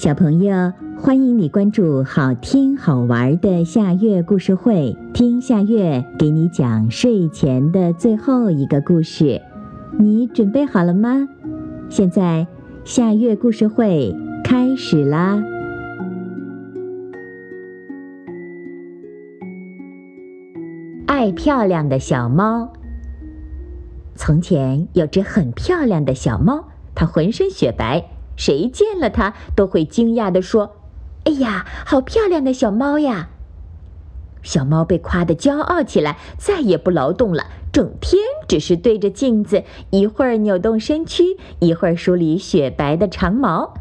[0.00, 9.42] 小朋友，欢迎你关注好听好玩的夏月故事会，听夏月给你讲睡前的最后一个故事。
[9.98, 11.28] 你准备好了吗？
[11.90, 12.46] 现在
[12.82, 15.38] 夏月故事会开始啦！
[21.06, 22.72] 爱漂亮的小猫。
[24.14, 26.64] 从前有只很漂亮的小猫，
[26.94, 28.02] 它浑身雪白。
[28.36, 30.76] 谁见了它都会惊讶地说
[31.24, 33.30] ：“哎呀，好漂亮的小猫呀！”
[34.42, 43.74] 小猫被夸得骄傲起来，再也不劳动了，整天只是对着镜子，一会儿扭动身躯，一会儿梳理雪白的长毛。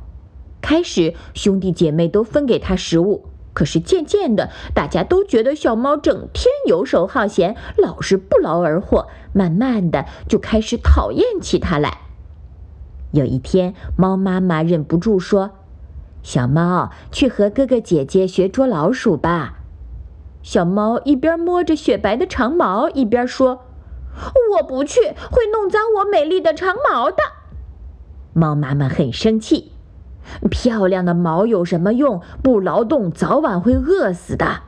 [0.59, 11.99] 开始，兄弟姐妹都分给它食物，可是渐渐的，大家都觉得小猫整天游手好闲，老是不劳而获，慢慢的就开始讨厌起它来。
[13.11, 15.51] 有一天，猫妈妈忍不住说
[16.21, 19.55] ：“小猫，去和哥哥姐姐学捉老鼠吧。”
[20.43, 23.65] 小猫一边摸着雪白的长毛，一边说
[24.57, 25.01] ：“我不去，
[25.31, 27.17] 会弄脏我美丽的长毛的。”
[28.33, 29.73] 猫妈妈很生气
[30.49, 32.21] ：“漂亮的毛有什么用？
[32.41, 34.61] 不劳动，早晚会饿死的。”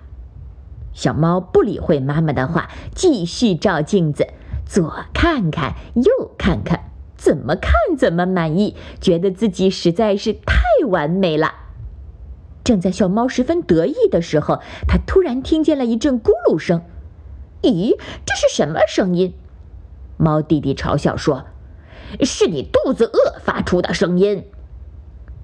[0.91, 4.27] 小猫不理会妈妈的话，继续照镜子，
[4.65, 6.90] 左看看，右看看。
[7.21, 11.53] 怎么看怎么满意，觉得自己实在是太完美了。
[12.63, 16.81] 正在小猫十分得意的时候，它突然听见了一阵咕噜声。
[17.61, 19.35] 咦，这是什么声音？
[20.17, 21.45] 猫弟弟嘲笑说
[22.25, 24.45] ：“是你肚子饿发出的声音。”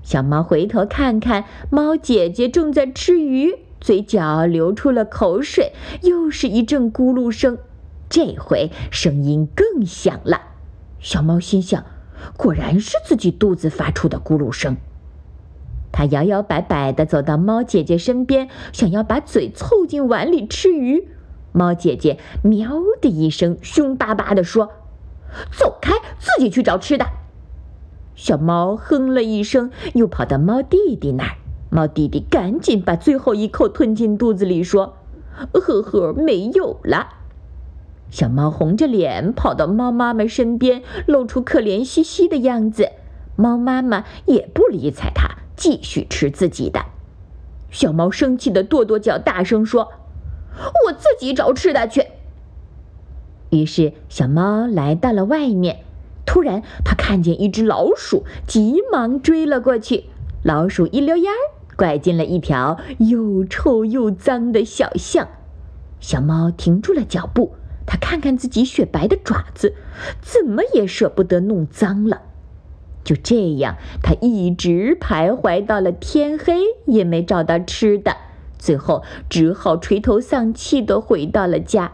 [0.02, 5.74] 小猫回头看看，猫姐姐正在吃鱼，嘴角流出了口水。
[6.02, 7.60] 又是一阵咕噜声，
[8.10, 10.57] 这回声音更响了。
[11.00, 11.86] 小猫心想
[12.38, 14.78] ：“果然是自己肚子发出的咕噜声。”
[15.92, 21.08] 它摇摇摆摆地走到猫姐姐身边，想要把嘴凑进碗里吃鱼。
[21.54, 22.70] 猫姐姐喵
[23.02, 24.72] 的一声，凶巴巴地说
[25.52, 27.06] ：“走开，自己去找吃的。”
[28.14, 31.38] 小猫哼了一声，又跑到猫弟弟那儿。
[31.70, 34.98] 猫弟弟赶紧把最后一口吞进肚子里，说
[35.54, 37.08] ：“呵呵，没有了。”
[38.10, 42.90] 小猫红着脸跑到猫妈妈身边，露出可怜兮兮的样子。
[43.36, 46.86] 猫妈妈也不理睬它，继续吃自己的。
[47.70, 49.92] 小猫生气的跺跺脚，大声说
[50.88, 52.06] ：“我自己找吃的去。”
[53.52, 55.82] 于是小猫来到了外面，
[56.26, 60.06] 突然它看见一只老鼠，急忙追了过去。
[60.44, 61.36] 老鼠一溜烟儿
[61.76, 65.28] 拐进了一条又臭又脏的小巷，
[66.00, 67.52] 小猫停住了脚步。
[67.88, 69.74] 他看看自己雪白的爪子，
[70.22, 72.22] 怎么也舍不得弄脏了。
[73.04, 78.18] 就这样，他一直徘徊到了天黑，也没找到吃的，
[78.60, 81.94] 最后只好垂头丧气的回到了家。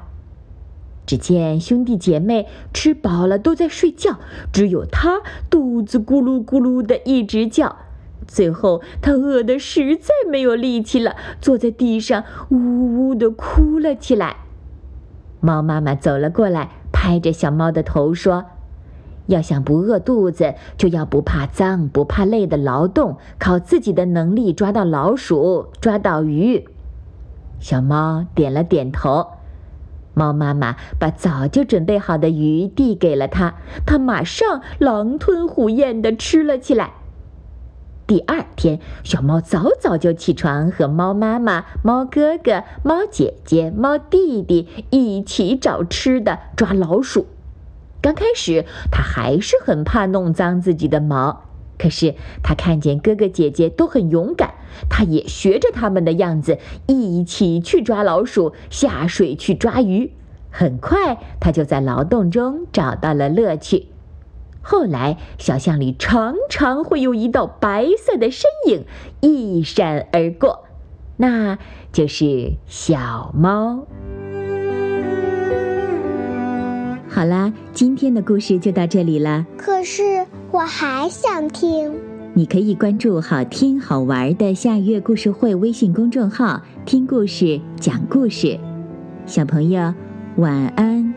[1.05, 4.19] 只见兄弟姐妹吃饱了，都在睡觉，
[4.51, 7.77] 只有他肚子咕噜咕噜的一直叫。
[8.25, 14.37] 最后，他饿得实在没有力气了，坐在地上呜呜的哭了起来。
[15.45, 18.45] 猫妈妈走了过来，拍着小猫的头说
[19.27, 26.65] ：“要想不饿肚子，就要不怕脏、不怕累的劳动，靠自己的能力抓到老鼠、抓到鱼。”
[27.59, 29.27] 小猫点了点头。
[30.13, 33.55] 猫妈妈把早就准备好的鱼递给了它，
[33.85, 36.93] 它马上狼吞虎咽地吃了起来。
[38.05, 47.27] 第二天，小猫早早就起床，和猫妈妈、猫哥哥、猫姐姐、猫弟弟一起找吃的、抓老鼠。
[48.01, 51.45] 刚开始，它还是很怕弄脏自己的毛，
[51.77, 54.55] 可是它看见哥哥姐姐都很勇敢，
[54.89, 60.11] 它也学着他们的样子，一起去抓老鼠，下水去抓鱼。
[60.51, 63.87] 很快，它就在劳动中找到了乐趣。
[64.63, 68.85] 后来，小巷里常常会有一道白色的身影
[69.19, 70.63] 一闪而过，
[71.17, 71.59] 那
[71.91, 73.85] 就是小猫。
[77.09, 79.45] 好啦，今天的故事就到这里了。
[79.57, 81.93] 可是我还想听。
[82.33, 88.57] 你可以关注“好听好玩的下月故事会”微信公众号，听故事，讲故事。
[89.27, 89.93] 小朋友，
[90.37, 91.13] 晚安。